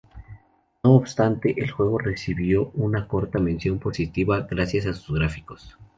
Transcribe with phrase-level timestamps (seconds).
[0.83, 5.77] No obstante, el juego recibió una corta mención positiva gracias a sus gráficos.